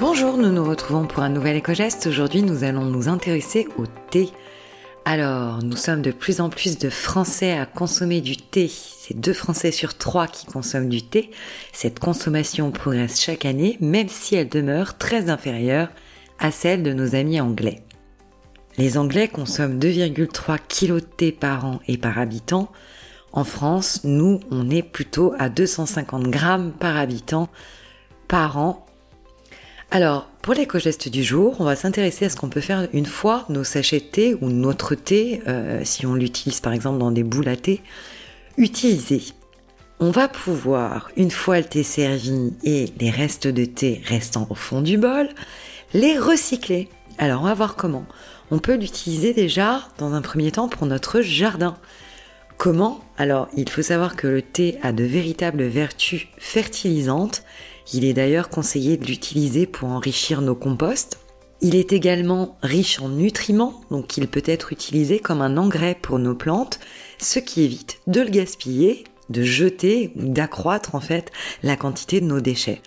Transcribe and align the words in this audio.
Bonjour, 0.00 0.36
nous 0.36 0.52
nous 0.52 0.64
retrouvons 0.64 1.08
pour 1.08 1.24
un 1.24 1.28
nouvel 1.28 1.56
éco-geste. 1.56 2.06
Aujourd'hui, 2.06 2.42
nous 2.42 2.62
allons 2.62 2.84
nous 2.84 3.08
intéresser 3.08 3.66
au 3.78 3.84
thé. 4.12 4.28
Alors, 5.04 5.60
nous 5.64 5.76
sommes 5.76 6.02
de 6.02 6.12
plus 6.12 6.40
en 6.40 6.50
plus 6.50 6.78
de 6.78 6.88
Français 6.88 7.58
à 7.58 7.66
consommer 7.66 8.20
du 8.20 8.36
thé. 8.36 8.68
C'est 8.68 9.18
deux 9.18 9.32
Français 9.32 9.72
sur 9.72 9.98
trois 9.98 10.28
qui 10.28 10.46
consomment 10.46 10.88
du 10.88 11.02
thé. 11.02 11.32
Cette 11.72 11.98
consommation 11.98 12.70
progresse 12.70 13.20
chaque 13.20 13.44
année, 13.44 13.76
même 13.80 14.08
si 14.08 14.36
elle 14.36 14.48
demeure 14.48 14.98
très 14.98 15.30
inférieure 15.30 15.88
à 16.38 16.52
celle 16.52 16.84
de 16.84 16.92
nos 16.92 17.16
amis 17.16 17.40
anglais. 17.40 17.82
Les 18.76 18.98
Anglais 18.98 19.26
consomment 19.26 19.80
2,3 19.80 20.58
kg 20.68 20.94
de 20.94 21.00
thé 21.00 21.32
par 21.32 21.64
an 21.64 21.80
et 21.88 21.98
par 21.98 22.20
habitant. 22.20 22.70
En 23.32 23.42
France, 23.42 24.02
nous, 24.04 24.38
on 24.52 24.70
est 24.70 24.84
plutôt 24.84 25.34
à 25.40 25.48
250 25.48 26.28
grammes 26.28 26.70
par 26.70 26.96
habitant 26.96 27.48
par 28.28 28.58
an 28.58 28.84
alors, 29.90 30.28
pour 30.42 30.52
l'éco-geste 30.52 31.08
du 31.08 31.24
jour, 31.24 31.56
on 31.60 31.64
va 31.64 31.74
s'intéresser 31.74 32.26
à 32.26 32.28
ce 32.28 32.36
qu'on 32.36 32.50
peut 32.50 32.60
faire 32.60 32.88
une 32.92 33.06
fois 33.06 33.46
nos 33.48 33.64
sachets 33.64 34.00
de 34.00 34.04
thé 34.04 34.36
ou 34.40 34.50
notre 34.50 34.94
thé, 34.94 35.40
euh, 35.48 35.80
si 35.82 36.04
on 36.04 36.14
l'utilise 36.14 36.60
par 36.60 36.74
exemple 36.74 36.98
dans 36.98 37.10
des 37.10 37.22
boules 37.22 37.48
à 37.48 37.56
thé, 37.56 37.80
utilisés. 38.58 39.22
On 39.98 40.10
va 40.10 40.28
pouvoir, 40.28 41.10
une 41.16 41.30
fois 41.30 41.58
le 41.58 41.64
thé 41.64 41.82
servi 41.82 42.52
et 42.64 42.92
les 43.00 43.10
restes 43.10 43.46
de 43.46 43.64
thé 43.64 44.02
restant 44.04 44.46
au 44.50 44.54
fond 44.54 44.82
du 44.82 44.98
bol, 44.98 45.28
les 45.94 46.18
recycler. 46.18 46.90
Alors, 47.16 47.40
on 47.40 47.46
va 47.46 47.54
voir 47.54 47.74
comment. 47.74 48.04
On 48.50 48.58
peut 48.58 48.76
l'utiliser 48.76 49.32
déjà 49.32 49.88
dans 49.96 50.12
un 50.12 50.20
premier 50.20 50.52
temps 50.52 50.68
pour 50.68 50.86
notre 50.86 51.22
jardin. 51.22 51.76
Comment 52.58 53.00
Alors, 53.16 53.48
il 53.56 53.68
faut 53.68 53.82
savoir 53.82 54.16
que 54.16 54.26
le 54.26 54.42
thé 54.42 54.78
a 54.82 54.92
de 54.92 55.04
véritables 55.04 55.62
vertus 55.62 56.26
fertilisantes 56.38 57.44
il 57.94 58.04
est 58.04 58.12
d'ailleurs 58.12 58.50
conseillé 58.50 58.96
de 58.96 59.06
l'utiliser 59.06 59.66
pour 59.66 59.88
enrichir 59.88 60.42
nos 60.42 60.54
composts. 60.54 61.18
Il 61.60 61.74
est 61.74 61.92
également 61.92 62.58
riche 62.62 63.00
en 63.00 63.08
nutriments, 63.08 63.80
donc 63.90 64.16
il 64.16 64.28
peut 64.28 64.42
être 64.44 64.72
utilisé 64.72 65.18
comme 65.18 65.40
un 65.40 65.56
engrais 65.56 65.96
pour 66.00 66.18
nos 66.18 66.34
plantes, 66.34 66.78
ce 67.18 67.38
qui 67.38 67.62
évite 67.62 68.00
de 68.06 68.20
le 68.20 68.28
gaspiller, 68.28 69.04
de 69.30 69.42
jeter 69.42 70.12
ou 70.16 70.28
d'accroître 70.28 70.94
en 70.94 71.00
fait 71.00 71.32
la 71.62 71.76
quantité 71.76 72.20
de 72.20 72.26
nos 72.26 72.40
déchets. 72.40 72.80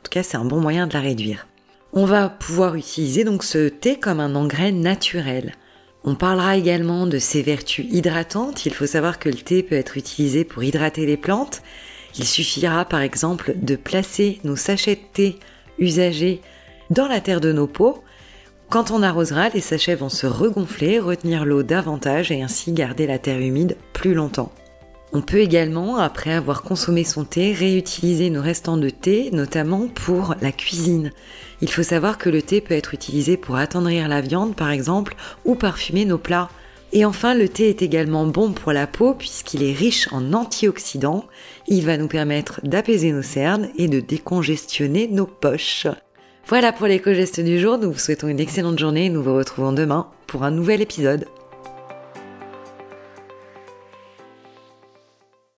En 0.00 0.02
tout 0.04 0.10
cas, 0.10 0.22
c'est 0.22 0.36
un 0.36 0.44
bon 0.44 0.60
moyen 0.60 0.86
de 0.86 0.92
la 0.92 1.00
réduire. 1.00 1.48
On 1.94 2.04
va 2.04 2.28
pouvoir 2.28 2.74
utiliser 2.74 3.24
donc 3.24 3.42
ce 3.44 3.68
thé 3.68 3.96
comme 3.96 4.20
un 4.20 4.34
engrais 4.34 4.72
naturel. 4.72 5.54
On 6.04 6.14
parlera 6.14 6.56
également 6.56 7.06
de 7.06 7.18
ses 7.18 7.42
vertus 7.42 7.86
hydratantes. 7.90 8.66
Il 8.66 8.74
faut 8.74 8.86
savoir 8.86 9.18
que 9.18 9.28
le 9.28 9.36
thé 9.36 9.62
peut 9.62 9.76
être 9.76 9.96
utilisé 9.96 10.44
pour 10.44 10.64
hydrater 10.64 11.06
les 11.06 11.16
plantes 11.16 11.62
il 12.18 12.24
suffira 12.24 12.84
par 12.84 13.00
exemple 13.00 13.54
de 13.56 13.76
placer 13.76 14.40
nos 14.44 14.56
sachets 14.56 14.96
de 14.96 15.00
thé 15.12 15.38
usagés 15.78 16.40
dans 16.90 17.08
la 17.08 17.20
terre 17.20 17.40
de 17.40 17.52
nos 17.52 17.66
pots. 17.66 18.02
Quand 18.68 18.90
on 18.90 19.02
arrosera, 19.02 19.48
les 19.50 19.60
sachets 19.60 19.94
vont 19.94 20.08
se 20.08 20.26
regonfler, 20.26 20.98
retenir 20.98 21.44
l'eau 21.44 21.62
davantage 21.62 22.30
et 22.30 22.42
ainsi 22.42 22.72
garder 22.72 23.06
la 23.06 23.18
terre 23.18 23.40
humide 23.40 23.76
plus 23.92 24.14
longtemps. 24.14 24.52
On 25.14 25.20
peut 25.20 25.40
également, 25.40 25.98
après 25.98 26.32
avoir 26.32 26.62
consommé 26.62 27.04
son 27.04 27.24
thé, 27.24 27.52
réutiliser 27.52 28.30
nos 28.30 28.40
restants 28.40 28.78
de 28.78 28.88
thé, 28.88 29.28
notamment 29.30 29.86
pour 29.88 30.34
la 30.40 30.52
cuisine. 30.52 31.12
Il 31.60 31.70
faut 31.70 31.82
savoir 31.82 32.16
que 32.16 32.30
le 32.30 32.40
thé 32.40 32.62
peut 32.62 32.74
être 32.74 32.94
utilisé 32.94 33.36
pour 33.36 33.56
attendrir 33.56 34.08
la 34.08 34.22
viande 34.22 34.56
par 34.56 34.70
exemple 34.70 35.14
ou 35.44 35.54
parfumer 35.54 36.06
nos 36.06 36.16
plats. 36.16 36.48
Et 36.94 37.04
enfin, 37.04 37.34
le 37.34 37.48
thé 37.48 37.68
est 37.68 37.82
également 37.82 38.26
bon 38.26 38.52
pour 38.52 38.72
la 38.72 38.86
peau 38.86 39.12
puisqu'il 39.12 39.62
est 39.62 39.74
riche 39.74 40.08
en 40.12 40.32
antioxydants. 40.32 41.26
Il 41.68 41.84
va 41.84 41.98
nous 41.98 42.08
permettre 42.08 42.60
d'apaiser 42.64 43.12
nos 43.12 43.22
cernes 43.22 43.68
et 43.76 43.88
de 43.88 44.00
décongestionner 44.00 45.08
nos 45.08 45.26
poches. 45.26 45.86
Voilà 46.46 46.72
pour 46.72 46.86
l'éco-geste 46.86 47.40
du 47.40 47.58
jour. 47.58 47.76
Nous 47.76 47.92
vous 47.92 47.98
souhaitons 47.98 48.28
une 48.28 48.40
excellente 48.40 48.78
journée 48.78 49.06
et 49.06 49.10
nous 49.10 49.22
vous 49.22 49.34
retrouvons 49.34 49.72
demain 49.72 50.08
pour 50.26 50.42
un 50.42 50.50
nouvel 50.50 50.80
épisode. 50.80 51.26